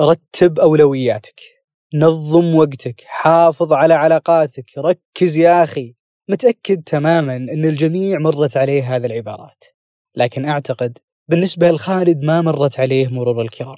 [0.00, 1.40] رتب أولوياتك
[1.94, 5.94] نظم وقتك حافظ على علاقاتك ركز يا أخي.
[6.28, 9.64] متأكد تماما أن الجميع مرت عليه هذه العبارات
[10.16, 13.74] لكن أعتقد بالنسبة لخالد ما مرت عليه مرور الكرام.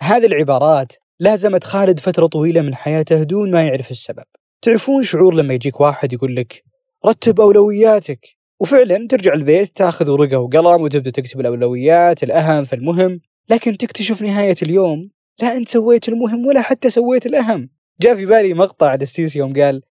[0.00, 4.24] هذه العبارات لازمت خالد فترة طويلة من حياته دون ما يعرف السبب.
[4.62, 6.64] تعرفون شعور لما يجيك واحد يقول لك
[7.06, 8.26] رتب أولوياتك.
[8.60, 15.10] وفعلا ترجع البيت تاخذ ورقة وقلم وتبدأ تكتب الأولويات الأهم فالمهم لكن تكتشف نهاية اليوم
[15.42, 17.70] لا أنت سويت المهم ولا حتى سويت الأهم.
[18.00, 19.82] جاء في بالي مقطع للسيسي يوم قال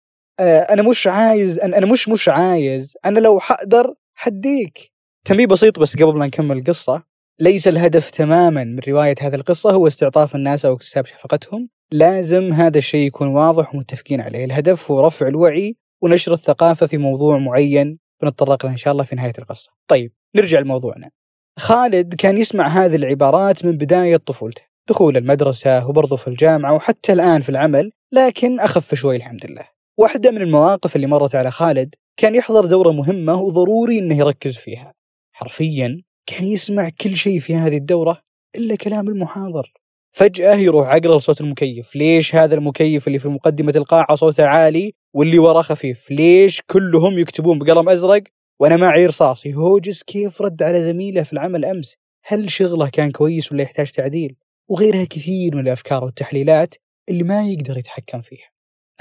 [0.40, 4.92] أنا مش عايز أنا مش مش عايز أنا لو حقدر حديك.
[5.24, 7.02] تنبيه بسيط بس قبل ما نكمل القصة
[7.40, 11.68] ليس الهدف تماما من رواية هذه القصة هو استعطاف الناس أو اكتساب شفقتهم.
[11.92, 14.44] لازم هذا الشيء يكون واضح ومتفقين عليه.
[14.44, 19.16] الهدف هو رفع الوعي ونشر الثقافة في موضوع معين بنتطرق له إن شاء الله في
[19.16, 19.72] نهاية القصة.
[19.88, 21.10] طيب نرجع لموضوعنا.
[21.58, 24.62] خالد كان يسمع هذه العبارات من بداية طفولته.
[24.88, 29.64] دخول المدرسة وبرضه في الجامعة وحتى الآن في العمل لكن أخف شوي الحمد لله.
[29.98, 34.94] واحدة من المواقف اللي مرت على خالد كان يحضر دورة مهمة وضروري إنه يركز فيها.
[35.32, 38.20] حرفيا كان يسمع كل شيء في هذه الدورة
[38.56, 39.70] إلا كلام المحاضر.
[40.12, 41.96] فجأة يروح عقله لصوت المكيف.
[41.96, 47.58] ليش هذا المكيف اللي في مقدمة القاعة صوته عالي واللي وراه خفيف؟ ليش كلهم يكتبون
[47.58, 48.22] بقلم أزرق
[48.60, 53.52] وأنا معي رصاص يهوجس كيف رد على زميله في العمل أمس؟ هل شغله كان كويس
[53.52, 54.36] ولا يحتاج تعديل؟
[54.68, 56.74] وغيرها كثير من الأفكار والتحليلات
[57.08, 58.48] اللي ما يقدر يتحكم فيها.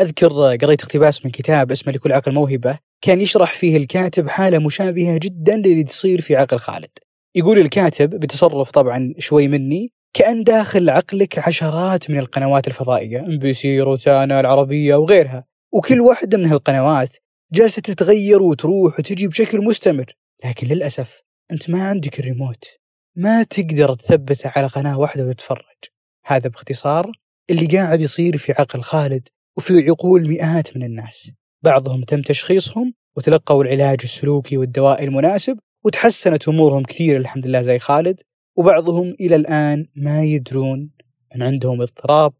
[0.01, 2.79] أذكر قريت اقتباس من كتاب اسمه لكل عقل موهبة.
[3.01, 6.89] كان يشرح فيه الكاتب حالة مشابهة جدا للي تصير في عقل خالد.
[7.35, 14.39] يقول الكاتب بتصرف طبعا شوي مني كأن داخل عقلك عشرات من القنوات الفضائية MBC روتانا
[14.39, 15.45] العربية وغيرها.
[15.73, 17.17] وكل واحدة من هالقنوات
[17.53, 20.15] جالسة تتغير وتروح وتجي بشكل مستمر.
[20.45, 21.21] لكن للأسف
[21.51, 22.65] أنت ما عندك الريموت.
[23.15, 25.83] ما تقدر تثبته على قناة واحدة وتتفرج.
[26.25, 27.11] هذا باختصار
[27.49, 29.27] اللي قاعد يصير في عقل خالد
[29.57, 31.31] وفي عقول مئات من الناس.
[31.63, 38.21] بعضهم تم تشخيصهم وتلقوا العلاج السلوكي والدوائي المناسب وتحسنت أمورهم كثير الحمد لله زي خالد.
[38.55, 40.91] وبعضهم إلى الآن ما يدرون
[41.35, 42.33] أن عندهم اضطراب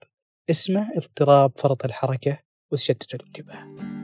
[0.50, 2.38] اسمه اضطراب فرط الحركة
[2.72, 3.94] وتشتت الانتباه.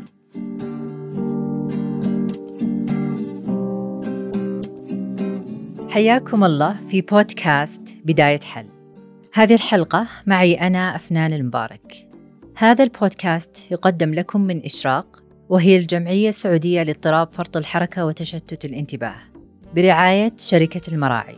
[5.92, 8.66] حياكم الله في بودكاست بداية حل.
[9.34, 12.08] هذه الحلقة معي أنا أفنان المبارك.
[12.56, 19.16] هذا البودكاست يقدم لكم من إشراق وهي الجمعية السعودية لاضطراب فرط الحركة وتشتت الانتباه
[19.76, 21.38] برعاية شركة المراعي.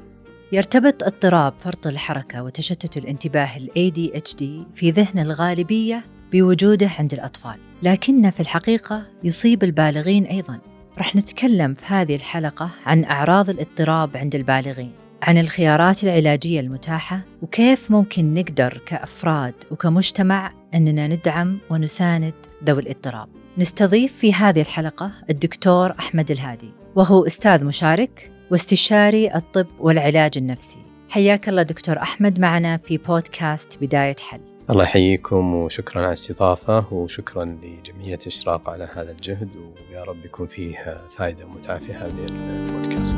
[0.51, 4.43] يرتبط اضطراب فرط الحركة وتشتت الانتباه ال ADHD
[4.75, 10.72] في ذهن الغالبية بوجوده عند الأطفال، لكنه في الحقيقة يصيب البالغين أيضاً.
[10.97, 14.91] رح نتكلم في هذه الحلقة عن أعراض الاضطراب عند البالغين،
[15.23, 22.33] عن الخيارات العلاجية المتاحة وكيف ممكن نقدر كأفراد وكمجتمع أننا ندعم ونساند
[22.63, 23.27] ذوي الاضطراب.
[23.57, 30.79] نستضيف في هذه الحلقة الدكتور أحمد الهادي وهو أستاذ مشارك واستشاري الطب والعلاج النفسي.
[31.09, 34.52] حياك الله دكتور أحمد معنا في بودكاست بداية حل.
[34.69, 40.97] الله يحييكم وشكرا على الاستضافة وشكرا لجمعية إشراق على هذا الجهد ويا رب يكون فيه
[41.17, 43.17] فائدة ومتعة في هذه البودكاست.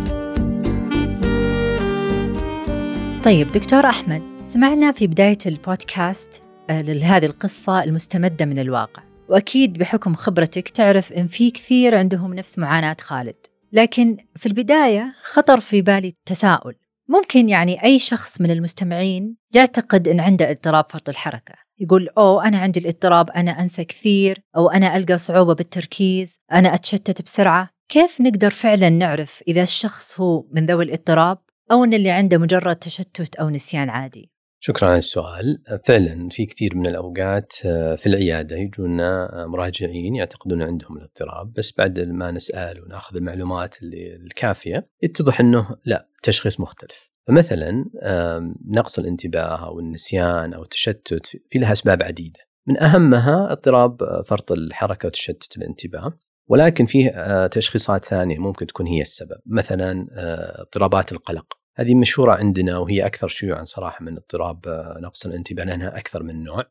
[3.25, 9.03] طيب دكتور أحمد سمعنا في بداية البودكاست لهذه القصة المستمدة من الواقع.
[9.29, 13.35] وأكيد بحكم خبرتك تعرف إن في كثير عندهم نفس معاناة خالد.
[13.73, 16.75] لكن في البداية خطر في بالي تساؤل
[17.07, 21.53] ممكن يعني أي شخص من المستمعين يعتقد أن عنده اضطراب فرط الحركة.
[21.79, 27.21] يقول أوه أنا عندي الاضطراب أنا أنسى كثير أو أنا ألقى صعوبة بالتركيز أنا أتشتت
[27.21, 27.69] بسرعة.
[27.89, 31.37] كيف نقدر فعلا نعرف إذا الشخص هو من ذوي الاضطراب
[31.71, 35.63] أو أن اللي عنده مجرد تشتت أو نسيان عادي؟ شكرا على السؤال.
[35.83, 37.53] فعلا في كثير من الأوقات
[37.97, 43.75] في العيادة يجونا مراجعين يعتقدون عندهم الاضطراب بس بعد ما نسأل ونأخذ المعلومات
[44.25, 47.09] الكافية يتضح أنه لا تشخيص مختلف.
[47.27, 47.85] فمثلا
[48.67, 52.39] نقص الانتباه أو النسيان أو التشتت في لها أسباب عديدة.
[52.67, 59.37] من أهمها اضطراب فرط الحركة وتشتت الانتباه ولكن فيه تشخيصات ثانية ممكن تكون هي السبب.
[59.45, 60.07] مثلا
[60.61, 61.45] اضطرابات القلق.
[61.77, 64.59] هذه مشهورة عندنا وهي أكثر شيوعا صراحة من اضطراب
[65.01, 66.63] نقص الأنتباه لأنها أكثر من نوع.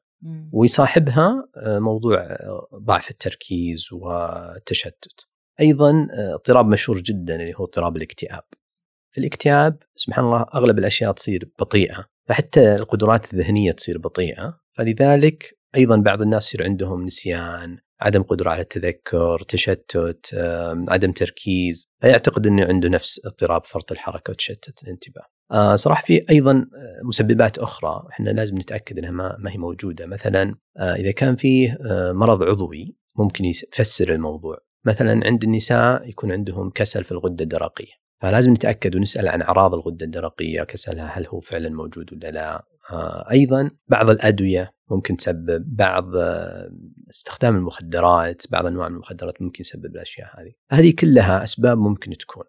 [0.53, 2.37] ويصاحبها موضوع
[2.75, 5.27] ضعف التركيز والتشتت.
[5.61, 8.43] أيضا اضطراب مشهور جدا اللي هو اضطراب الاكتئاب.
[9.11, 12.05] في الاكتئاب سبحان الله أغلب الأشياء تصير بطيئة.
[12.29, 14.61] فحتى القدرات الذهنية تصير بطيئة.
[14.73, 20.31] فلذلك أيضا بعض الناس يصير عندهم نسيان عدم قدرة على التذكر تشتت
[20.89, 21.89] عدم تركيز.
[22.01, 25.23] فيعتقد إنه عنده نفس اضطراب فرط الحركة وتشتت الانتباه.
[25.53, 30.07] آه، صراحة في أيضا آه، مسببات أخرى إحنا لازم نتأكد إنها ما, هي موجودة.
[30.07, 31.79] مثلا آه، إذا كان فيه
[32.13, 34.59] مرض عضوي ممكن يفسر الموضوع.
[34.87, 37.93] مثلا عند النساء يكون عندهم كسل في الغدة الدرقية.
[38.23, 42.65] فلازم نتأكد ونسأل عن أعراض الغدة الدرقية كسلها هل هو فعلا موجود ولا لا.
[43.31, 46.71] أيضا بعض الأدوية ممكن تسبب بعض آه،
[47.11, 50.53] استخدام المخدرات بعض أنواع من المخدرات ممكن يسبب الأشياء هذه.
[50.71, 52.45] هذه كلها أسباب ممكن تكون.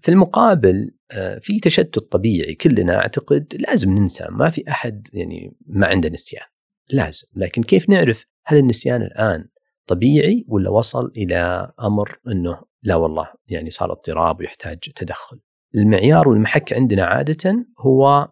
[0.00, 5.86] في المقابل آه، في تشتت طبيعي كلنا أعتقد لازم ننسى ما في أحد يعني ما
[5.86, 6.46] عنده نسيان.
[6.90, 7.26] لازم.
[7.36, 9.48] لكن كيف نعرف هل النسيان الآن
[9.86, 15.40] طبيعي ولا وصل إلى أمر إنه لا والله يعني صار اضطراب ويحتاج تدخل؟
[15.74, 18.28] المعيار والمحك عندنا عادة هو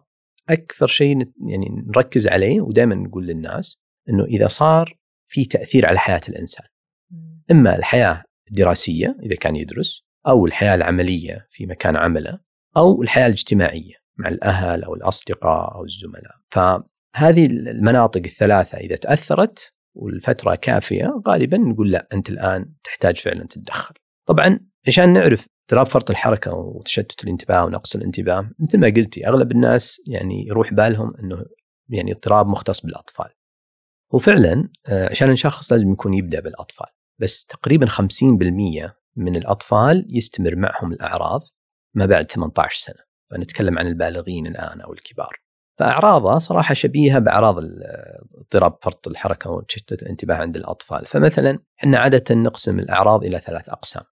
[0.49, 1.17] أكثر شيء
[1.47, 3.79] يعني نركز عليه ودائما نقول للناس
[4.09, 6.65] إنه إذا صار في تأثير على حياة الإنسان.
[7.51, 12.39] إما الحياة الدراسية إذا كان يدرس أو الحياة العملية في مكان عمله
[12.77, 16.35] أو الحياة الاجتماعية مع الأهل أو الأصدقاء أو الزملاء.
[16.49, 23.95] فهذه المناطق الثلاثة إذا تأثرت والفترة كافية غالبا نقول لا أنت الآن تحتاج فعلا تتدخل.
[24.27, 28.49] طبعا عشان نعرف اضطراب فرط الحركة وتشتت الانتباه ونقص الانتباه.
[28.59, 31.45] مثل ما قلتي أغلب الناس يعني يروح بالهم إنه
[31.89, 33.29] يعني اضطراب مختص بالأطفال.
[34.13, 36.87] وفعلا آه، عشان نشخص لازم يكون يبدأ بالأطفال.
[37.19, 41.41] بس تقريبا 50% من الأطفال يستمر معهم الأعراض
[41.93, 43.03] ما بعد 18 سنة.
[43.31, 45.42] فنتكلم عن البالغين الآن أو الكبار.
[45.79, 47.55] فاعراضها صراحة شبيهة بأعراض
[48.37, 51.05] اضطراب فرط الحركة وتشتت الانتباه عند الأطفال.
[51.05, 54.03] فمثلا إحنا عادة نقسم الأعراض إلى ثلاث أقسام.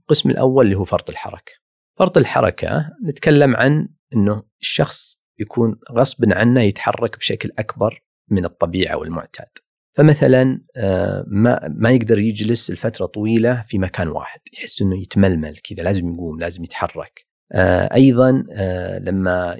[0.00, 1.52] القسم الأول اللي هو فرط الحركة.
[1.98, 9.48] فرط الحركة نتكلم عن إنه الشخص يكون غصب عنه يتحرك بشكل أكبر من الطبيعة والمعتاد.
[9.96, 14.40] فمثلا آه، ما ما يقدر يجلس لفترة طويلة في مكان واحد.
[14.52, 17.26] يحس إنه يتململ كذا لازم يقوم لازم يتحرك.
[17.52, 19.56] آه، أيضا آه، لما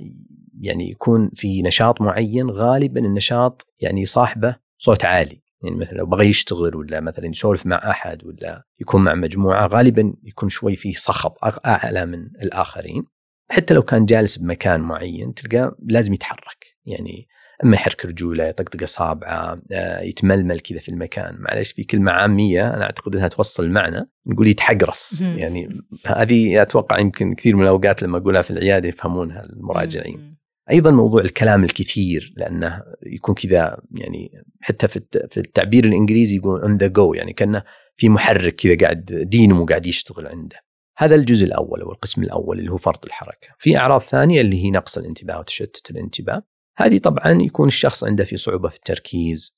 [0.61, 5.43] يعني يكون في نشاط معين غالبا النشاط يعني صاحبه صوت عالي.
[5.63, 10.15] يعني مثلا لو بغى يشتغل ولا مثلا يسولف مع أحد ولا يكون مع مجموعة غالبا
[10.23, 11.33] يكون شوي فيه صخب
[11.67, 13.05] أعلى من الآخرين.
[13.51, 16.67] حتى لو كان جالس بمكان معين تلقاه لازم يتحرك.
[16.85, 17.29] يعني
[17.65, 21.37] أما يحرك رجوله يطقطق إصابعه آه، يتململ كذا في المكان.
[21.39, 25.23] معلش في كلمة عامية أنا أعتقد إنها توصل المعنى نقول يتحقرص.
[25.23, 25.69] يعني
[26.07, 30.30] هذه أتوقع يمكن كثير من الأوقات لما أقولها في العيادة يفهمونها المراجعين.
[30.71, 34.31] أيضا موضوع الكلام الكثير لأنه يكون كذا يعني
[34.61, 37.63] حتى في الت- في التعبير الإنجليزي يقول on the go يعني كأنه
[37.97, 40.57] في محرك كذا قاعد دينمو قاعد يشتغل عنده.
[40.99, 43.49] هذا الجزء الأول أو القسم الأول اللي هو فرط الحركة.
[43.59, 46.43] في أعراض ثانية اللي هي نقص الانتباه وتشتت الانتباه.
[46.77, 49.57] هذه طبعا يكون الشخص عنده في صعوبة في التركيز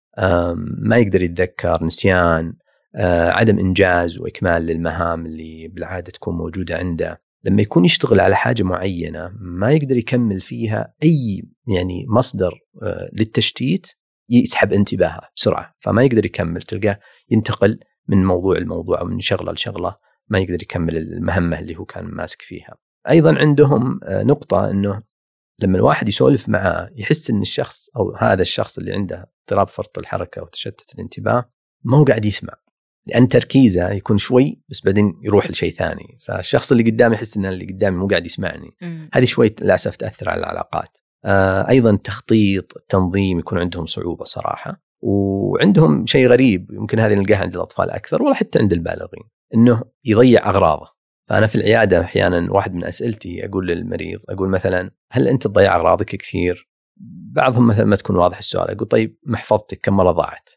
[0.78, 2.52] ما يقدر يتذكر نسيان
[2.96, 7.20] آه، عدم إنجاز وإكمال للمهام اللي بالعادة تكون موجودة عنده.
[7.44, 13.86] لما يكون يشتغل على حاجة معينة ما يقدر يكمل فيها أي يعني مصدر آه، للتشتيت
[14.28, 16.98] يسحب انتباهه بسرعة فما يقدر يكمل تلقاه
[17.30, 19.96] ينتقل من موضوع لموضوع أو من شغلة لشغلة
[20.28, 22.76] ما يقدر يكمل المهمة اللي هو كان ماسك فيها.
[23.08, 25.02] أيضا عندهم آه، نقطة إنه
[25.58, 30.42] لما الواحد يسولف معاه يحس إن الشخص أو هذا الشخص اللي عنده اضطراب فرط الحركة
[30.42, 31.50] وتشتت الانتباه
[31.84, 32.54] ما هو قاعد يسمع
[33.06, 36.18] لأن تركيزه يكون شوي بس بعدين يروح لشيء ثاني.
[36.26, 38.70] فالشخص اللي قدامي يحس إن اللي قدامي مو قاعد يسمعني.
[39.12, 40.98] هذه شوي للأسف تأثر على العلاقات.
[41.24, 44.82] آه أيضا التخطيط التنظيم يكون عندهم صعوبة صراحة.
[45.00, 50.50] وعندهم شيء غريب يمكن هذه نلقاها عند الأطفال أكثر ولا حتى عند البالغين إنه يضيع
[50.50, 50.92] أغراضه.
[51.28, 56.06] فأنا في العيادة أحيانا واحد من أسئلتي أقول للمريض أقول مثلا هل أنت تضيع أغراضك
[56.06, 56.68] كثير؟
[57.32, 60.50] بعضهم مثلا ما تكون واضح السؤال أقول طيب محفظتك كم مرة ضاعت؟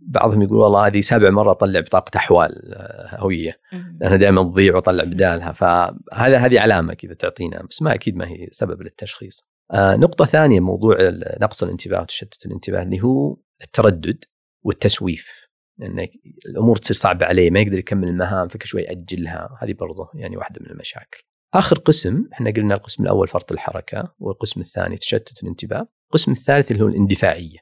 [0.00, 3.60] بعضهم يقول والله هذه سابع مرة اطلع بطاقة أحوال آه، هوية.
[4.00, 5.52] لأنها دائما تضيع واطلع بدالها.
[5.52, 9.44] فهذا هذه علامة كذا تعطينا بس ما أكيد ما هي سبب للتشخيص.
[9.70, 10.96] آه نقطة ثانية موضوع
[11.40, 14.24] نقص الانتباه وتشتت الانتباه اللي هو التردد
[14.64, 15.48] والتسويف.
[15.78, 16.08] لأن
[16.46, 19.58] الأمور تصير صعبة عليه ما يقدر يكمل المهام فكل شوي يأجلها.
[19.60, 21.22] هذه برضه يعني واحدة من المشاكل.
[21.54, 26.82] آخر قسم إحنا قلنا القسم الأول فرط الحركة والقسم الثاني تشتت الانتباه، القسم الثالث اللي
[26.82, 27.58] هو الاندفاعية.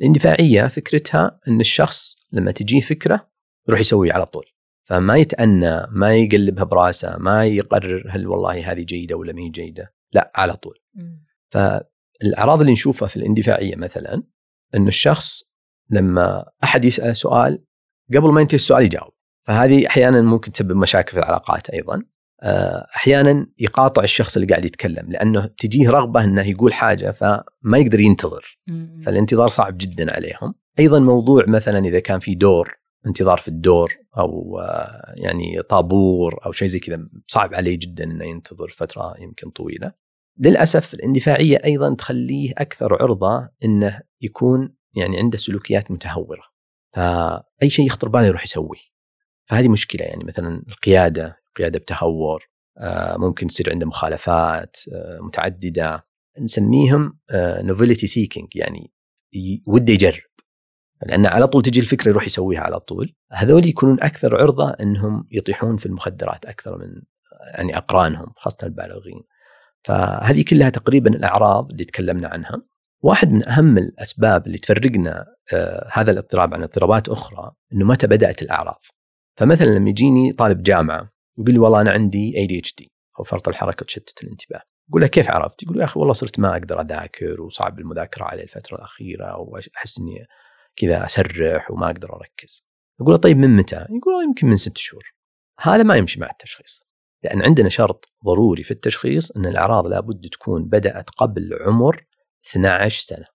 [0.00, 3.30] الاندفاعية فكرتها إن الشخص لما تجيه فكرة
[3.68, 4.44] يروح يسوي على طول.
[4.84, 9.94] فما يتأنى ما يقلبها براسه ما يقرر هل والله هذه جيدة ولا ما هي جيدة.
[10.12, 10.78] لا على طول.
[11.48, 14.22] فالأعراض اللي نشوفها في الاندفاعية مثلا
[14.74, 15.42] انه الشخص
[15.90, 17.64] لما أحد يساله سؤال
[18.14, 19.12] قبل ما ينتهي السؤال يجاوب.
[19.46, 21.94] فهذه أحيانا ممكن تسبب مشاكل في العلاقات أيضا.
[21.94, 22.02] آه،
[22.96, 28.58] أحيانا يقاطع الشخص اللي قاعد يتكلم لأنه تجيه رغبة إنه يقول حاجة فما يقدر ينتظر
[29.04, 34.58] فالانتظار صعب جدا عليهم أيضا موضوع مثلا إذا كان في دور انتظار في الدور أو
[34.58, 39.92] آه، يعني طابور أو شيء زي كذا صعب عليه جدا إنه ينتظر فترة يمكن طويلة.
[40.38, 46.42] للأسف الاندفاعية أيضا تخليه أكثر عرضة إنه يكون يعني عنده سلوكيات متهورة.
[46.94, 48.90] فأي شيء يخطر باله يروح يسويه.
[49.44, 52.44] فهذه مشكلة يعني مثلا القيادة، قيادة بتهور،
[52.78, 56.10] آه، ممكن تصير عنده مخالفات آه، متعددة.
[56.40, 58.92] نسميهم novelty seeking يعني
[59.66, 60.30] وده يجرب.
[61.06, 63.14] لأن على طول تجي الفكرة يروح يسويها على طول.
[63.32, 67.02] هذول يكونون أكثر عرضة إنهم يطيحون في المخدرات أكثر من
[67.54, 69.22] يعني أقرانهم خاصة البالغين.
[69.84, 72.62] فهذه كلها تقريبا الأعراض اللي تكلمنا عنها.
[73.02, 78.42] واحد من أهم الأسباب اللي تفرقنا آه هذا الاضطراب عن اضطرابات أخرى إنه متى بدأت
[78.42, 78.80] الأعراض.
[79.36, 83.24] فمثلا لما يجيني طالب جامعة يقول لي والله أنا عندي اي دي اتش دي أو
[83.24, 86.80] فرط الحركة وتشتت الانتباه أقول له كيف عرفت؟ يقول يا أخي والله صرت ما أقدر
[86.80, 90.26] أذاكر وصعب المذاكرة علي الفترة الأخيرة وأحس إني
[90.76, 92.64] كذا أسرح وما أقدر أركز.
[93.00, 95.02] أقول له طيب من متى؟ يقول يمكن من ست شهور.
[95.60, 96.82] هذا ما يمشي مع التشخيص.
[97.24, 102.06] لأن عندنا شرط ضروري في التشخيص إن الأعراض لابد تكون بدأت قبل عمر
[102.50, 103.26] 12 سنة.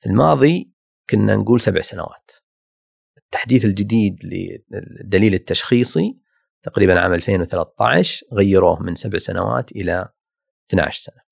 [0.00, 0.72] في الماضي
[1.10, 2.30] كنا نقول سبع سنوات.
[3.18, 6.18] التحديث الجديد للدليل التشخيصي
[6.62, 10.08] تقريبا عام 2013 غيروه من سبع سنوات إلى
[10.70, 11.28] 12 سنة.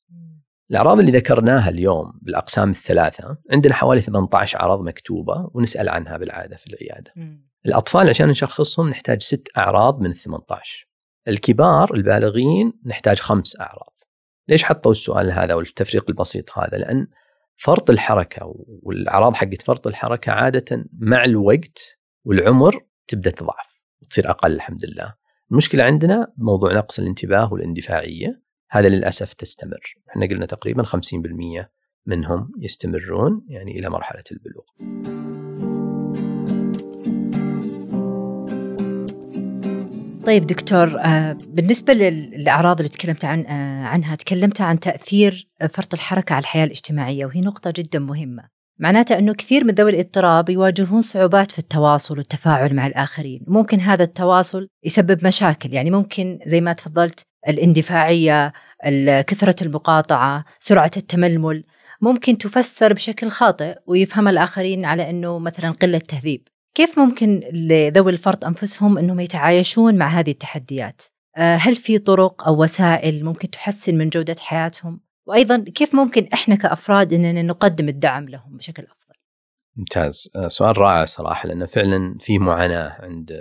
[0.70, 6.66] الأعراض اللي ذكرناها اليوم بالأقسام الثلاثة عندنا حوالي 18 عرض مكتوبة ونسأل عنها بالعادة في
[6.66, 7.12] العيادة.
[7.66, 10.88] الأطفال عشان نشخصهم نحتاج ست أعراض من ال 18.
[11.28, 13.96] الكبار البالغين نحتاج خمس أعراض.
[14.48, 17.06] ليش حطوا السؤال هذا والتفريق البسيط هذا؟ لأن
[17.56, 24.84] فرط الحركة والأعراض حقت فرط الحركة عادة مع الوقت والعمر تبدأ تضعف وتصير أقل الحمد
[24.84, 25.14] لله.
[25.50, 29.96] المشكلة عندنا موضوع نقص الانتباه والاندفاعية هذا للأسف تستمر.
[30.10, 31.70] إحنا قلنا تقريبا 50%
[32.06, 34.64] منهم يستمرون يعني إلى مرحلة البلوغ.
[40.26, 46.32] طيب دكتور آه، بالنسبة للأعراض اللي تكلمت عن آه، عنها تكلمت عن تأثير فرط الحركة
[46.32, 48.55] على الحياة الاجتماعية وهي نقطة جدا مهمة.
[48.78, 54.04] معناته أنه كثير من ذوي الاضطراب يواجهون صعوبات في التواصل والتفاعل مع الآخرين ممكن هذا
[54.04, 58.52] التواصل يسبب مشاكل يعني ممكن زي ما تفضلت الاندفاعية
[59.26, 61.64] كثرة المقاطعة سرعة التململ
[62.00, 68.44] ممكن تفسر بشكل خاطئ ويفهم الآخرين على أنه مثلا قلة تهذيب كيف ممكن لذوي الفرط
[68.44, 71.02] أنفسهم أنهم يتعايشون مع هذه التحديات؟
[71.36, 76.54] آه، هل في طرق أو وسائل ممكن تحسن من جودة حياتهم؟ وأيضا كيف ممكن إحنا
[76.54, 79.14] كأفراد أننا نقدم الدعم لهم بشكل أفضل؟
[79.76, 83.32] ممتاز آه، سؤال رائع صراحة لأنه فعلا في معاناة عند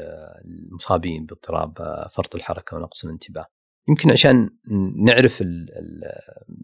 [0.46, 1.74] المصابين باضطراب
[2.12, 3.46] فرط الحركة ونقص الانتباه
[3.90, 4.50] يمكن عشان
[5.06, 5.44] نعرف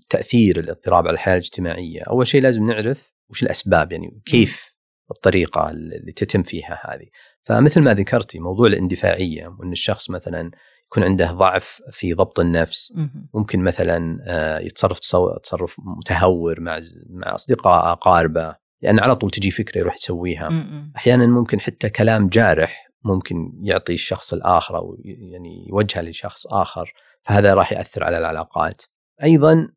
[0.10, 4.76] تأثير الاضطراب على الحياة الاجتماعية، أول شيء لازم نعرف وش الأسباب يعني كيف
[5.12, 7.08] الطريقة اللي تتم فيها هذه.
[7.44, 10.52] فمثل ما ذكرتي موضوع الاندفاعية وإن الشخص مثلا
[10.92, 12.94] يكون عنده ضعف في ضبط النفس.
[13.34, 15.00] ممكن مثلا آه، يتصرف
[15.44, 16.80] تصرف متهور مع
[17.10, 20.50] مع أصدقاء أقاربه لأن على طول تجي فكرة يروح يسويها.
[20.96, 26.94] أحيانا ممكن حتى كلام جارح ممكن يعطي الشخص الآخر أو يعني يوجهه لشخص آخر
[27.24, 28.82] فهذا راح يأثر على العلاقات.
[29.24, 29.68] أيضا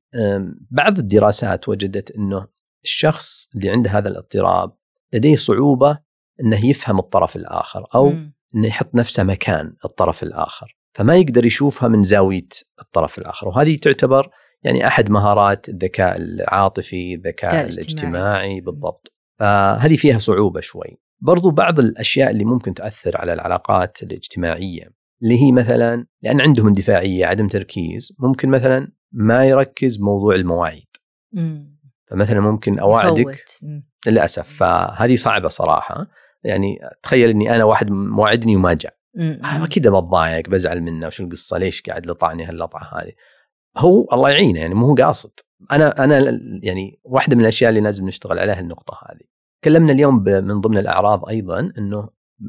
[0.70, 2.46] بعض الدراسات وجدت إنه
[2.84, 4.72] الشخص اللي عنده هذا الاضطراب
[5.12, 5.98] لديه صعوبة
[6.40, 8.12] إنه يفهم الطرف الآخر أو
[8.54, 12.48] إنه يحط نفسه مكان الطرف الآخر، فما يقدر يشوفها من زاوية
[12.80, 14.30] الطرف الآخر، وهذه تعتبر
[14.62, 18.60] يعني أحد مهارات الذكاء العاطفي، الذكاء الاجتماعي.
[18.60, 19.14] بالضبط.
[19.38, 20.98] فهذه فيها صعوبة شوي.
[21.20, 24.90] برضو بعض الأشياء اللي ممكن تاثر على العلاقات الاجتماعية
[25.22, 30.88] اللي هي مثلا لأن عندهم اندفاعية عدم تركيز ممكن مثلا ما يركز بموضوع المواعيد.
[32.10, 33.44] فمثلا ممكن أوعدك
[34.06, 34.48] للأسف.
[34.48, 36.06] فهذه صعبة صراحة.
[36.44, 38.94] يعني تخيل إني أنا واحد موعدني وما جاء.
[39.64, 43.12] أكيد بتضايق بزعل منه وش القصة؟ ليش قاعد لطعني هاللطعة هذه؟
[43.76, 45.30] هو الله يعينه يعني مو هو قاصد.
[45.72, 49.24] أنا أنا يعني واحدة من الأشياء اللي لازم نشتغل عليها النقطة هذه.
[49.62, 52.08] تكلمنا اليوم من ضمن الأعراض أيضا إنه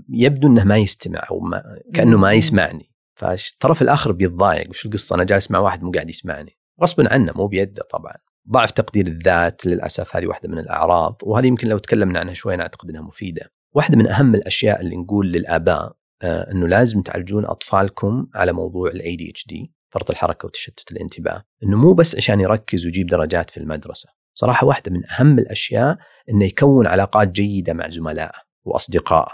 [0.10, 2.92] يبدو إنه ما يستمع أو ما كأنه ما يسمعني.
[3.16, 6.58] فالطرف الآخر بيتضايق وش القصة؟ أنا جالس مع واحد مو قاعد يسمعني.
[6.82, 8.14] غصبا عنه مو بيده طبعا.
[8.52, 11.22] ضعف تقدير الذات للأسف هذه واحدة من الأعراض.
[11.24, 13.52] وهذه يمكن لو تكلمنا عنها شوي أعتقد إنها مفيدة.
[13.74, 15.96] واحدة من أهم الأشياء اللي نقول للآباء آه
[16.26, 21.44] إنه لازم تعالجون أطفالكم على موضوع ال ADHD فرط الحركة وتشتت الانتباه.
[21.64, 24.10] إنه مو بس عشان يركز ويجيب درجات في المدرسة.
[24.34, 25.98] صراحة واحدة من أهم الأشياء
[26.30, 29.32] إنه يكون علاقات جيدة مع زملائه وأصدقائه.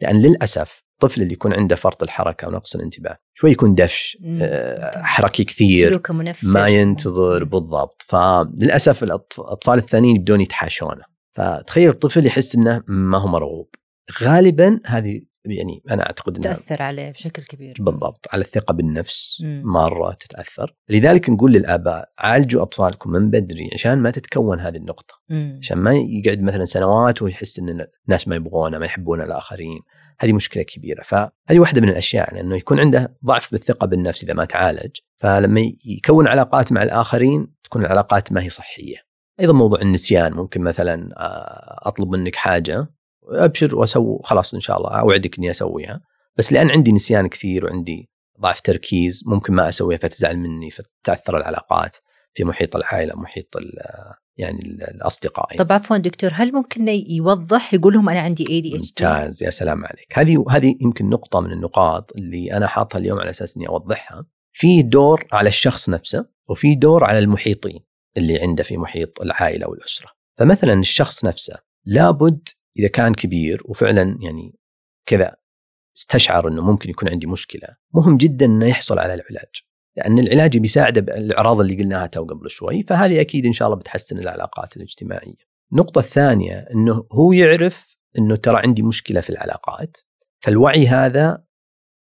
[0.00, 5.44] لأن للأسف الطفل اللي يكون عنده فرط الحركة ونقص الانتباه شوي يكون دفش آه، حركي
[5.44, 6.00] كثير
[6.42, 8.02] ما ينتظر بالضبط.
[8.08, 11.02] فللأسف الأطفال الثانيين يبدون يتحاشونه.
[11.34, 13.68] فتخيل الطفل يحس إنه ما هو مرغوب.
[14.22, 17.74] غالبا هذه يعني أنا أعتقد إنها تأثر عليه بشكل كبير.
[17.80, 19.62] بالضبط على الثقة بالنفس مم.
[19.64, 20.74] مرة تتأثر.
[20.88, 25.14] لذلك نقول للآباء عالجوا أطفالكم من بدري عشان ما تتكون هذه النقطة.
[25.28, 25.58] مم.
[25.62, 29.80] عشان ما يقعد مثلا سنوات ويحس إن الناس ما يبغونه ما يحبون الآخرين.
[30.20, 31.02] هذه مشكلة كبيرة.
[31.02, 34.96] فهذه واحدة من الأشياء لأنه يكون عنده ضعف بالثقه بالنفس إذا ما تعالج.
[35.16, 38.96] فلما يكون علاقات مع الآخرين تكون العلاقات ما هي صحية.
[39.40, 42.88] أيضا موضوع النسيان ممكن مثلا آه، أطلب منك حاجة.
[43.30, 46.00] أبشر وأسوي خلاص إن شاء الله أوعدك إني أسويها.
[46.36, 48.10] بس لأن عندي نسيان كثير وعندي
[48.40, 51.96] ضعف تركيز ممكن ما أسويها فتزعل مني فتاثر العلاقات
[52.34, 53.78] في محيط العائلة محيط ال-
[54.36, 55.56] يعني ال- الأصدقاء.
[55.56, 59.50] طب عفوا دكتور هل ممكن يوضح يقول لهم أنا عندي اي دي اتش ممتاز يا
[59.50, 60.06] سلام عليك.
[60.18, 64.24] هذه هذه يمكن نقطة من النقاط اللي أنا حاطها اليوم على أساس إني أوضحها.
[64.52, 67.80] في دور على الشخص نفسه وفي دور على المحيطين
[68.16, 70.08] اللي عنده في محيط العائلة والأسرة.
[70.38, 72.48] فمثلا الشخص نفسه لابد
[72.80, 74.54] إذا كان كبير وفعلا يعني
[75.06, 75.36] كذا
[75.96, 79.64] استشعر أنه ممكن يكون عندي مشكلة مهم جدا أنه يحصل على العلاج.
[79.96, 84.18] لأن العلاج بيساعده بالأعراض اللي قلناها تو قبل شوي فهذه أكيد إن شاء الله بتحسن
[84.18, 85.50] العلاقات الاجتماعية.
[85.72, 89.96] النقطة الثانية أنه هو يعرف أنه ترى عندي مشكلة في العلاقات
[90.40, 91.44] فالوعي هذا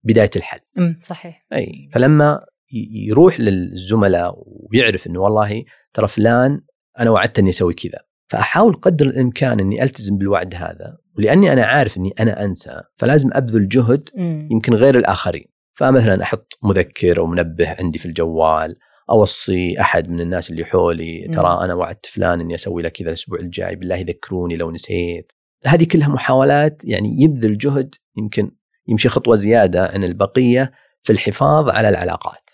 [0.03, 0.59] بداية الحل.
[0.77, 1.45] أمم، صحيح.
[1.53, 2.45] أي فلما
[2.91, 5.63] يروح للزملاء ويعرف أنه والله
[5.93, 6.61] ترى فلان
[6.99, 11.97] أنا وعدت أني أسوي كذا فأحاول قدر الإمكان أني ألتزم بالوعد هذا ولأني أنا عارف
[11.97, 14.09] أني أنا أنسى فلازم أبذل جهد
[14.51, 15.45] يمكن غير الآخرين.
[15.73, 18.75] فمثلا أحط مذكر أو منبه عندي في الجوال
[19.09, 21.29] أوصي أحد من الناس اللي حولي.
[21.33, 25.31] ترى أنا وعدت فلان أني أسوي له كذا الأسبوع الجاي بالله ذكروني لو نسيت.
[25.65, 28.51] هذه كلها محاولات يعني يبذل جهد يمكن
[28.87, 30.71] يمشي خطوة زيادة عن البقية
[31.03, 32.49] في الحفاظ على العلاقات.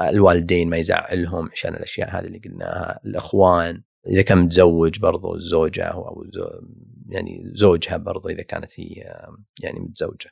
[0.00, 5.38] الوالدين ما يزعلهم عشان الأشياء هذه اللي قلناها الأخوان إذا كان متزوج برضو أو
[6.30, 6.60] زو-
[7.08, 8.94] يعني زوجها برضو إذا كانت هي
[9.62, 10.30] يعني متزوجة.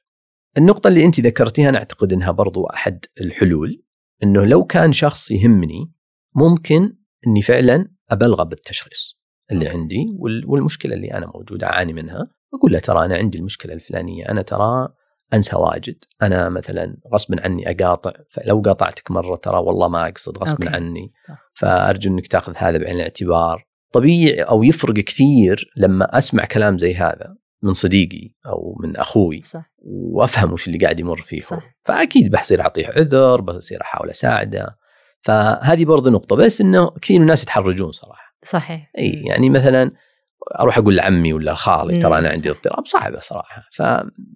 [0.58, 3.82] النقطة اللي أنت ذكرتيها أنا أعتقد أنها برضو أحد الحلول
[4.22, 5.92] أنه لو كان شخص يهمني
[6.34, 6.96] ممكن
[7.26, 9.18] أني فعلا أبلغه بالتشخيص
[9.52, 12.30] اللي عندي وال- والمشكلة اللي أنا موجودة أعاني منها.
[12.54, 14.88] أقول له ترى أنا عندي المشكلة الفلانية أنا ترى
[15.34, 15.96] أنسى واجد.
[16.22, 20.70] أنا مثلا غصبا عني أقاطع فلو قاطعتك مرة ترى والله ما أقصد غصبا.
[20.70, 21.12] عني.
[21.28, 21.38] صح.
[21.54, 23.68] فأرجو أنك تأخذ هذا بعين الاعتبار.
[23.92, 29.72] طبيعي أو يفرق كثير لما أسمع كلام زي هذا من صديقي أو من أخوي صح.
[29.78, 31.38] وأفهم وش اللي قاعد يمر فيه.
[31.40, 31.62] صح.
[31.84, 34.76] فأكيد بحصير أعطيه عذر بصير أحاول أساعده.
[35.20, 36.36] فهذه برضه نقطة.
[36.36, 38.34] بس إنه كثير من الناس يتحرجون صراحة.
[38.44, 38.90] صحيح.
[38.98, 39.22] إي.
[39.26, 39.90] يعني مثلا
[40.60, 42.50] أروح أقول لعمي ولا خالي مم، ترى أنا عندي.
[42.50, 43.80] اضطراب صعبة صراحة ف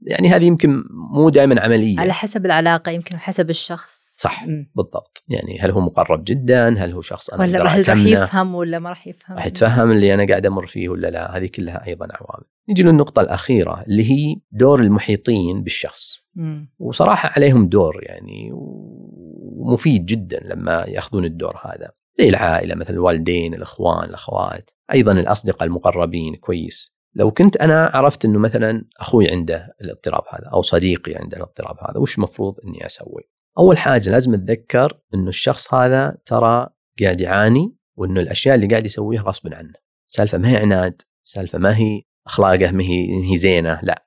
[0.03, 4.42] يعني هذه يمكن مو دائما عملية على حسب العلاقة يمكن حسب الشخص صح.
[4.42, 4.70] أمم.
[4.75, 8.79] بالضبط يعني هل هو مقرب جدا هل هو شخص أنا ولا هل راح؟ يفهم ولا
[8.79, 12.09] ما راح يفهم راح يتفهم اللي أنا قاعد أمر فيه ولا لا هذه كلها أيضا
[12.11, 16.70] عوامل نجي للنقطة الأخيرة اللي هي دور المحيطين بالشخص أمم.
[16.79, 24.09] وصراحة عليهم دور يعني ومفيد جدا لما يأخذون الدور هذا زي العائلة مثل الوالدين الأخوان
[24.09, 26.92] الأخوات أيضا الأصدقاء المقربين كويس.
[27.14, 31.98] لو كنت أنا عرفت أنه مثلا أخوي عنده الاضطراب هذا أو صديقي عنده الاضطراب هذا
[31.98, 33.22] وش المفروض أني أسوي؟
[33.59, 36.68] أول حاجة لازم أتذكر أنه الشخص هذا ترى
[37.02, 39.72] قاعد يعاني وأنه الأشياء اللي قاعد يسويها غصب عنه.
[40.07, 44.07] سالفة ما هي عناد سالفة ما هي أخلاقه ما هي هي زينة لا.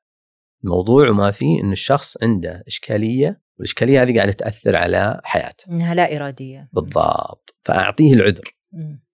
[0.63, 5.71] الموضوع وما فيه أن الشخص عنده إشكالية والإشكالية هذه قاعدة تأثر على حياته.
[5.71, 6.69] إنها لا إرادية.
[6.73, 7.55] بالضبط.
[7.63, 8.55] فأعطيه العذر.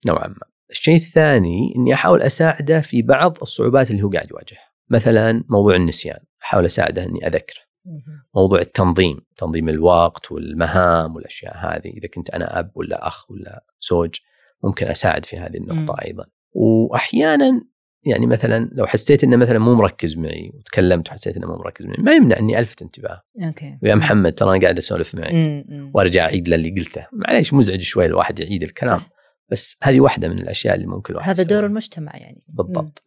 [0.06, 0.51] نوعا ما.
[0.72, 4.72] الشيء الثاني أني أحاول أساعده في بعض الصعوبات اللي هو قاعد يواجهها.
[4.90, 7.62] مثلا موضوع النسيان أحاول أساعده أني أذكره.
[7.86, 8.02] مم.
[8.36, 14.16] موضوع التنظيم تنظيم الوقت والمهام والأشياء هذه إذا كنت أنا أب ولا أخ ولا زوج
[14.64, 16.00] ممكن أساعد في هذه النقطة مم.
[16.06, 16.26] أيضا.
[16.54, 17.62] وأحيانا
[18.06, 21.98] يعني مثلا لو حسيت إنه مثلا مو مركز معي وتكلمت وحسيت إنه مو مركز معي
[22.00, 23.22] ما يمنع إني ألفت انتباه.
[23.44, 23.78] أوكي.
[23.84, 25.66] ويا محمد ترى أنا قاعد أسولف معك.
[25.94, 27.08] وأرجع أعيد له اللي قلته.
[27.14, 29.00] معليش مزعج شوي الواحد يعيد الكلام.
[29.00, 29.10] صح.
[29.52, 31.66] بس هذه واحدة من الأشياء اللي ممكن الواحد هذا دور.
[31.66, 32.44] المجتمع يعني.
[32.48, 33.04] بالضبط.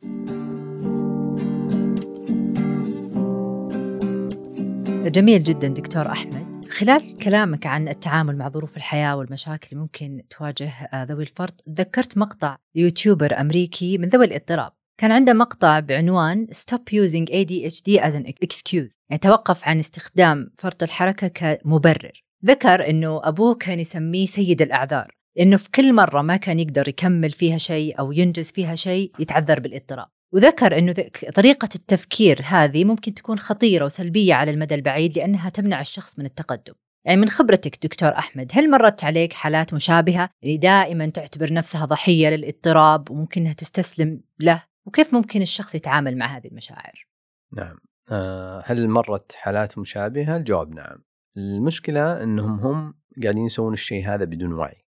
[5.08, 6.64] جميل جدا دكتور أحمد.
[6.70, 12.18] خلال كلامك عن التعامل مع ظروف الحياة والمشاكل اللي ممكن تواجه آه، ذوي الفرط ذكرت
[12.18, 14.72] مقطع يوتيوبر أمريكي من ذوي الاضطراب.
[15.00, 20.82] كان عنده مقطع بعنوان Stop using ADHD as an excuse يعني توقف عن استخدام فرط
[20.82, 22.24] الحركة كمبرر.
[22.44, 25.23] ذكر أنه أبوه كان يسميه سيد الأعذار.
[25.36, 29.60] لأنه في كل مرة ما كان يقدر يكمل فيها شيء أو ينجز فيها شيء يتعذر
[29.60, 35.50] بالاضطراب وذكر أنه ذك- طريقة التفكير هذه ممكن تكون خطيرة وسلبية على المدى البعيد لأنها
[35.50, 36.72] تمنع الشخص من التقدم
[37.06, 42.28] يعني من خبرتك دكتور أحمد هل مرت عليك حالات مشابهة اللي دائما تعتبر نفسها ضحية
[42.28, 47.06] للاضطراب وممكن أنها تستسلم له وكيف ممكن الشخص يتعامل مع هذه المشاعر
[47.52, 47.76] نعم
[48.12, 51.04] آه، هل مرت حالات مشابهة؟ الجواب نعم.
[51.36, 54.83] المشكلة إنهم هم قاعدين يسوون الشيء هذا بدون وعي.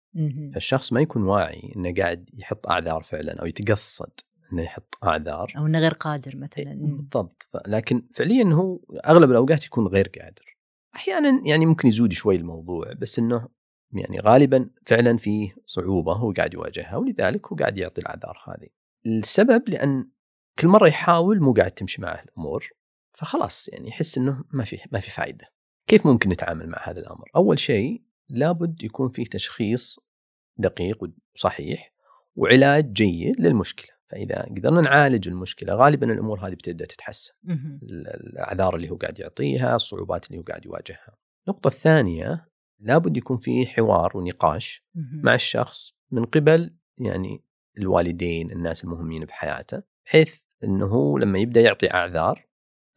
[0.55, 4.11] فالشخص ما يكون واعي إنه قاعد يحط أعذار فعلا أو يتقصد
[4.53, 5.53] إنه يحط أعذار.
[5.57, 6.75] أو إنه غير قادر مثلا.
[6.75, 6.97] مم.
[6.97, 7.49] بالضبط.
[7.67, 10.57] لكن فعليا هو أغلب الأوقات يكون غير قادر.
[10.97, 13.49] أحيانا يعني ممكن يزود شوي الموضوع بس إنه
[13.93, 18.69] يعني غالبا فعلا فيه صعوبة هو قاعد يواجهها ولذلك هو قاعد يعطي الأعذار هذه.
[19.07, 20.09] السبب لأن
[20.59, 22.71] كل مرة يحاول مو قاعد تمشي معه الأمور
[23.13, 25.45] فخلاص يعني يحس إنه ما في ما في فائده
[25.87, 29.99] كيف ممكن نتعامل مع هذا الأمر؟ أول شيء لابد يكون فيه تشخيص
[30.57, 31.93] دقيق وصحيح
[32.37, 37.35] وعلاج جيد للمشكلة فإذا قدرنا نعالج المشكلة غالبا الأمور هذه بتبدأ تتحسن
[37.83, 41.17] الأعذار اللي هو قاعد يعطيها، الصعوبات اللي هو قاعد يواجهها.
[41.49, 44.85] النقطة الثانية لابد يكون في حوار ونقاش.
[45.23, 47.45] مع الشخص من قبل يعني
[47.79, 52.47] الوالدين، الناس المهمين بحياته، بحيث إنه هو لما يبدأ يعطي أعذار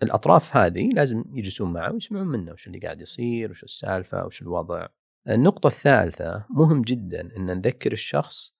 [0.03, 4.87] الأطراف هذه لازم يجلسون معه ويسمعون منه وش اللي قاعد يصير، وش السالفة، وش الوضع.
[5.29, 8.53] النقطة الثالثة مهم جدا إن نذكر الشخص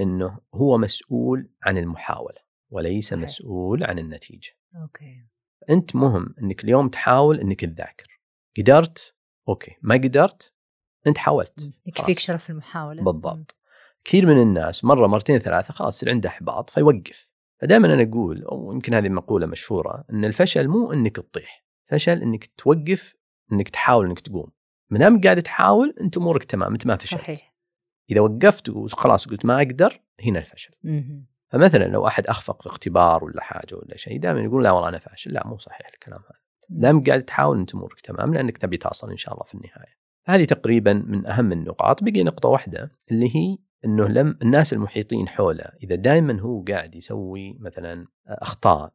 [0.00, 3.12] إنه هو مسؤول عن المحاولة وليس.
[3.12, 4.50] مسؤول عن النتيجة.
[4.82, 5.26] أوكي.
[5.70, 8.20] أنت مهم إنك اليوم تحاول إنك تذاكر.
[8.58, 9.14] قدرت؟
[9.48, 9.76] أوكي.
[9.82, 10.52] ما قدرت؟
[11.06, 11.72] أنت حاولت.
[11.86, 13.02] يكفيك شرف المحاولة.
[13.02, 13.12] مم.
[13.12, 13.56] بالضبط
[14.04, 17.28] كثير من الناس مرة مرتين ثلاثة خلاص يصير عنده إحباط فيوقف.
[17.60, 21.64] فدائما أنا أقول أو يمكن هذه مقولة مشهورة إن الفشل مو إنك تطيح.
[21.86, 23.14] فشل إنك توقف
[23.52, 24.50] إنك تحاول إنك تقوم.
[24.90, 27.54] ما دام قاعد تحاول أنت أمورك تمام أنت ما فشلت صحيح
[28.10, 31.26] إذا وقفت وخلاص قلت ما أقدر هنا الفشل مهم.
[31.48, 34.98] فمثلا لو أحد أخفق في اختبار ولا حاجة ولا شيء دائما يقول لا والله أنا
[34.98, 39.10] فاشل لا مو صحيح الكلام هذا دام قاعد تحاول أنت أمورك تمام لأنك تبي تصل
[39.10, 39.98] إن شاء الله في النهاية.
[40.26, 45.64] هذه تقريبا من أهم النقاط، بقي نقطة واحدة اللي هي إنه لم الناس المحيطين حوله
[45.82, 48.92] إذا دائما هو قاعد يسوي مثلا أخطاء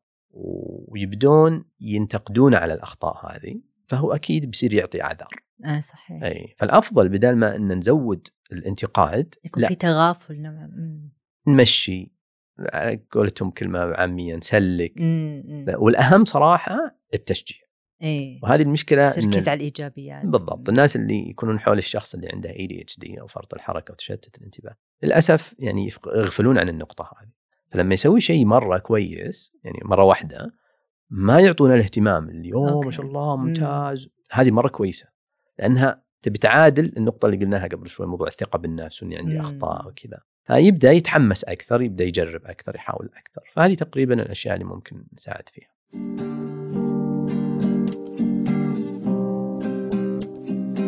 [0.87, 5.29] ويبدون ينتقدون على الأخطاء هذه فهو أكيد بيصير يعطي اعذار.
[5.65, 11.11] آه صحيح أي فالأفضل بدل ما إن نزود الانتقاد يكون لا في تغافل نوعا مم.
[11.47, 12.11] نمشي
[12.59, 15.43] على قولتهم كلمة عامية نسلك مم.
[15.47, 15.65] مم.
[15.77, 17.63] والأهم صراحة التشجيع.
[18.01, 23.21] إيه وهذه المشكلة تركيز على الإيجابيات بالضبط الناس اللي يكونون حول الشخص اللي عنده ADHD
[23.21, 27.29] أو فرط الحركة وتشتت الانتباه للأسف يعني يغفلون عن النقطة هذه
[27.71, 30.53] فلما يسوي شيء مرة كويس يعني مرة واحدة
[31.09, 32.85] ما يعطونه الاهتمام أوكي.
[32.85, 33.43] ما شاء الله مم.
[33.45, 35.12] ممتاز هذه مرة كويسة
[35.59, 39.39] لأنها تبي تعادل النقطة اللي قلناها قبل شوي موضوع الثقة بالنفس وإني عندي.
[39.39, 40.19] أخطاء وكذا.
[40.43, 43.41] فيبدأ يتحمس أكثر يبدأ يجرب أكثر يحاول أكثر.
[43.53, 45.73] فهذه تقريبا الأشياء اللي ممكن نساعد فيها.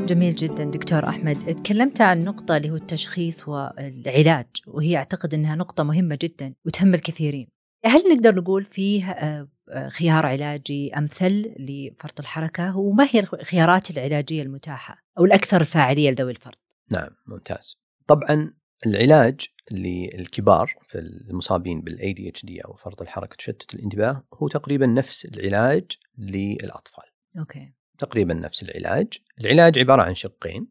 [0.06, 1.56] جميل جدا دكتور أحمد.
[1.56, 7.48] تكلمت عن نقطة اللي هو التشخيص والعلاج وهي أعتقد إنها نقطة مهمة جدا وتهم الكثيرين.
[7.86, 9.48] هل نقدر نقول فيه آه،
[9.88, 16.60] خيار علاجي أمثل لفرط الحركة وما هي الخيارات العلاجية المتاحة أو الأكثر فاعلية لذوي الفرط.
[16.92, 17.78] نعم ممتاز.
[18.08, 18.54] طبعا
[18.86, 25.92] العلاج للكبار في المصابين اتش دي أو فرط الحركة تشتت الانتباه هو تقريبا نفس العلاج
[26.18, 27.06] للأطفال.
[27.40, 27.74] أوكي.
[27.98, 29.08] تقريبا نفس العلاج.
[29.40, 30.68] العلاج عبارة عن شقين.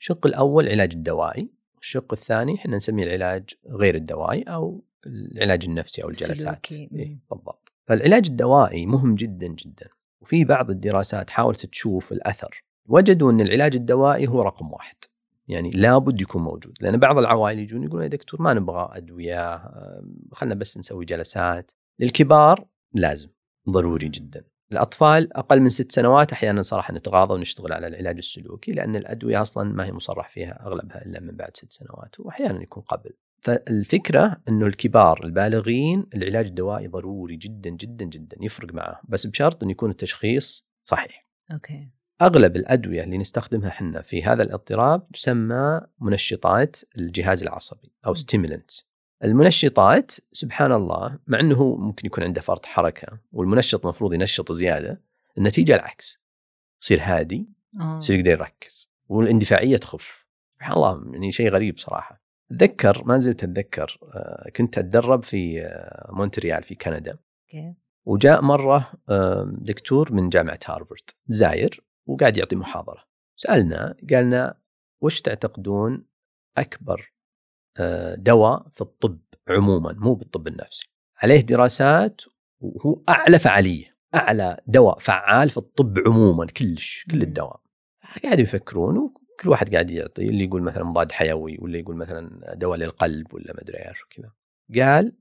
[0.00, 6.08] الشق الأول علاج الدوائي الشق الثاني إحنا نسميه العلاج غير الدوائي أو العلاج النفسي أو
[6.08, 6.72] الجلسات.
[6.72, 7.18] إيه.
[7.30, 7.63] بالضبط.
[7.86, 9.88] فالعلاج الدوائي مهم جدا جدا.
[10.20, 12.64] وفي بعض الدراسات حاولت تشوف الأثر.
[12.86, 14.96] وجدوا أن العلاج الدوائي هو رقم واحد.
[15.48, 16.78] يعني لابد يكون موجود.
[16.80, 21.70] لأن بعض العوائل يجون يقولون يا دكتور ما نبغى أدوية آه، خلنا بس نسوي جلسات.
[21.98, 23.28] للكبار لازم
[23.70, 24.44] ضروري جدا.
[24.72, 29.72] الأطفال أقل من ست سنوات أحيانا صراحة نتغاضى ونشتغل على العلاج السلوكي لأن الأدوية أصلا
[29.72, 33.10] ما هي مصرح فيها أغلبها إلا من بعد ست سنوات واحيانا يكون قبل.
[33.44, 39.72] فالفكرة إنه الكبار البالغين العلاج الدوائي ضروري جدا جدا جدا يفرق معه بس بشرط إنه
[39.72, 41.26] يكون التشخيص صحيح.
[41.52, 41.88] أوكي.
[42.22, 48.86] أغلب الأدوية اللي نستخدمها إحنا في هذا الاضطراب تسمى منشطات الجهاز العصبي أو stimulants
[49.24, 55.00] المنشطات سبحان الله مع إنه ممكن يكون عنده فرط حركة والمنشط المفروض ينشط زيادة
[55.38, 56.20] النتيجة العكس.
[56.82, 57.48] يصير هادي
[57.80, 57.98] آه.
[57.98, 60.26] يصير يقدر يركز والإندفاعية تخف.
[60.54, 62.23] سبحان الله يعني شيء غريب صراحة.
[62.52, 67.10] اتذكر ما زلت أتذكر آه، كنت أتدرب في آه، مونتريال في كندا.
[67.10, 67.74] أوكي.
[68.06, 68.42] وجاء
[69.10, 73.04] آم، دكتور من جامعة هارفرد زاير وقاعد يعطي محاضرة.
[73.36, 74.58] سألنا قالنا
[75.00, 76.06] وش تعتقدون
[76.56, 77.12] أكبر
[77.78, 80.90] آه، دواء في الطب عموما؟ مو بالطب النفسي.
[81.16, 82.20] عليه دراسات
[82.60, 87.22] وهو أعلى فعالية أعلى دواء فعال في الطب عموما كلش كل.
[87.22, 87.60] الدواء.
[88.22, 92.78] قاعدوا يفكرون وكل واحد قاعد يعطي اللي يقول مثلا مضاد حيوي ولا يقول مثلا دواء
[92.78, 94.30] للقلب ولا مدري إيش وكذا.
[94.74, 95.12] قال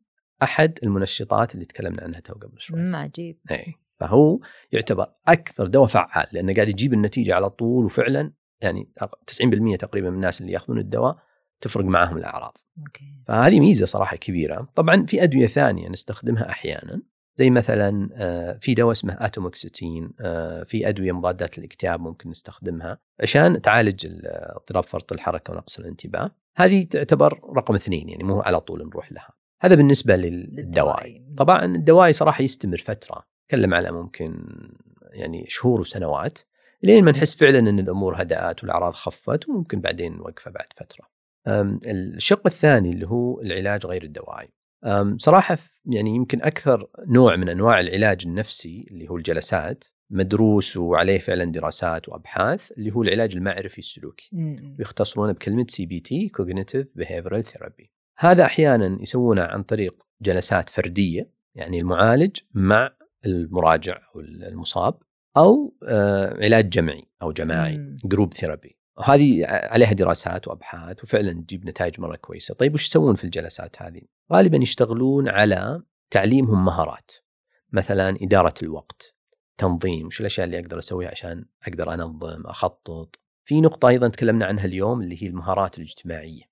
[0.43, 2.89] أحد المنشطات اللي تكلمنا عنها تو قبل شوي.
[2.93, 3.37] عجيب.
[3.51, 4.39] اي فهو
[4.71, 8.89] يعتبر أكثر دواء فعال لأنه قاعد يجيب النتيجة على طول وفعلا يعني
[9.27, 11.17] 90% تقريبا من الناس اللي يأخذون الدواء
[11.61, 12.57] تفرق معهم الأعراض.
[12.79, 13.23] أوكي.
[13.27, 17.01] فهذه ميزة صراحة كبيرة، طبعا في أدوية ثانية نستخدمها أحيانا.
[17.35, 23.61] زي مثلا آه، في دواء اسمه atomoxetine آه، في أدوية مضادات للإكتئاب ممكن نستخدمها عشان
[23.61, 26.31] تعالج اضطراب فرط الحركة ونقص الانتباه.
[26.55, 29.29] هذه تعتبر رقم اثنين يعني مو على طول نروح لها.
[29.61, 33.23] هذا بالنسبة للدواء طبعا الدواء صراحة يستمر فترة.
[33.45, 34.45] نتكلم على ممكن
[35.11, 36.39] يعني شهور وسنوات
[36.83, 41.13] لين ما نحس فعلا إن الأمور هدأت والأعراض خفت وممكن بعدين نوقفه بعد فترة.
[41.47, 44.49] الشق الثاني اللي هو العلاج غير الدوائي
[45.17, 51.51] صراحة يعني يمكن أكثر نوع من أنواع العلاج النفسي اللي هو الجلسات مدروس وعليه فعلا
[51.51, 54.29] دراسات وأبحاث اللي هو العلاج المعرفي السلوكي.
[54.79, 57.87] يختصرونه بكلمة CBT Cognitive Behavioral Therapy.
[58.17, 62.91] هذا أحيانا يسوونه عن طريق جلسات فردية يعني المعالج مع
[63.25, 64.97] المراجع أو المصاب
[65.37, 71.99] أو آه، علاج جمعي أو جماعي group therapy وهذه عليها دراسات وأبحاث وفعلا تجيب نتائج
[72.01, 74.01] مرة كويسة، طيب وش يسوون في الجلسات هذه؟
[74.33, 77.11] غالبا يشتغلون على تعليمهم مهارات
[77.71, 79.15] مثلا إدارة الوقت،
[79.57, 83.19] تنظيم، وش الأشياء اللي أقدر أسويها عشان أقدر أنظم، أخطط.
[83.45, 86.43] في نقطة أيضا تكلمنا عنها اليوم اللي هي المهارات الاجتماعية.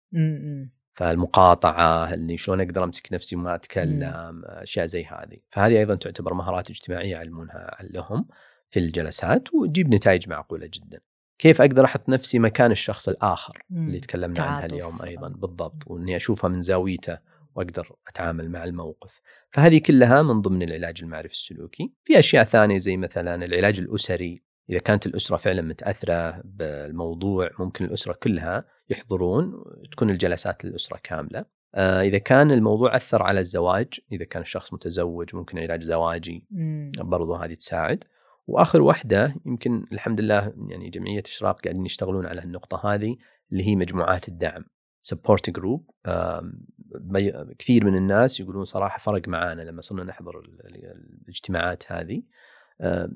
[0.94, 6.70] فالمقاطعة اللي شلون أقدر أمسك نفسي وما أتكلم، أشياء زي هذه، فهذه أيضا تعتبر مهارات
[6.70, 8.28] اجتماعية يعلمونها لهم
[8.70, 11.00] في الجلسات وتجيب نتائج معقولة جدا.
[11.42, 13.64] كيف أقدر أحط نفسي مكان الشخص الآخر.
[13.72, 15.28] اللي تكلمنا عنها اليوم أيضا.
[15.28, 15.84] بالضبط.
[15.88, 17.18] وإني أشوفها من زاويته
[17.56, 19.22] وأقدر أتعامل مع الموقف.
[19.52, 21.94] فهذه كلها من ضمن العلاج المعرفي السلوكي.
[22.04, 24.44] في أشياء ثانية زي مثلا العلاج الأسري.
[24.70, 31.46] إذا كانت الأسرة فعلا متأثرة بالموضوع ممكن الأسرة كلها يحضرون تكون الجلسات للأسرة كاملة.
[31.76, 36.46] آه إذا كان الموضوع أثر على الزواج إذا كان الشخص متزوج ممكن علاج زواجي
[36.98, 38.04] برضو هذه تساعد.
[38.52, 43.18] وآخر واحدة يمكن الحمد لله يعني جمعية إشراق قاعدين يشتغلون على النقطة هذه
[43.52, 44.66] اللي هي مجموعات الدعم
[45.02, 45.92] support group
[47.60, 50.42] كثير من الناس يقولون صراحة فرق معانا لما صرنا نحضر
[51.26, 52.24] الاجتماعات هذه.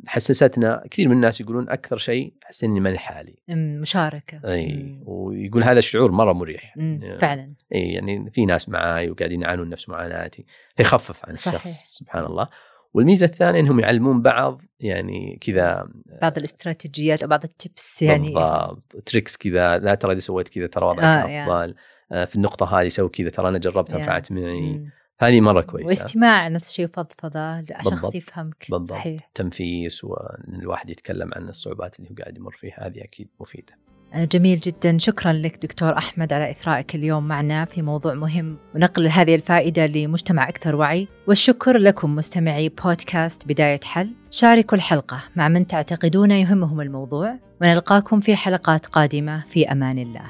[0.07, 3.35] حسستنا كثير من الناس يقولون أكثر شيء حسيت إني ماني لحالي.
[3.81, 4.41] مشاركة.
[4.45, 6.77] أي ويقول هذا الشعور مرة مريح.
[6.77, 7.53] يعني فعلا.
[7.75, 10.45] أي يعني في ناس معاي وقاعدين يعانون نفس معاناتي.
[10.77, 11.61] فيخفف عن صحيح.
[11.61, 12.49] الشخص سبحان الله.
[12.95, 15.87] والميزة الثانية إنهم يعلمون بعض يعني كذا
[16.21, 20.67] بعض الاستراتيجيات أو بعض ال tips يعني بالضبط tricks كذا لا ترى إذا سويت كذا
[20.67, 21.75] ترى وضعك آه أفضل
[22.11, 22.27] يعني.
[22.27, 24.87] في النقطة هذه سوي كذا ترى أنا جربتها نفعت معي.
[25.19, 26.03] هذه مرة كويسة.
[26.03, 28.65] واستماع نفس الشيء وفضفضة شخص يفهمك.
[28.69, 28.97] بالضبط.
[28.97, 29.29] صحيح.
[29.33, 33.73] تنفيس وإن الواحد يتكلم عن الصعوبات اللي هو قاعد يمر فيها هذه أكيد مفيدة.
[34.15, 34.97] جميل جدا.
[34.97, 40.49] شكرا لك دكتور أحمد على إثرائك اليوم معنا في موضوع مهم ونقل هذه الفائدة لمجتمع
[40.49, 41.07] أكثر وعي.
[41.27, 44.09] والشكر لكم مستمعي بودكاست بداية حل.
[44.31, 47.35] شاركوا الحلقة مع من تعتقدون يهمهم الموضوع.
[47.61, 49.43] ونلقاكم في حلقات قادمة.
[49.49, 50.25] في أمان الله.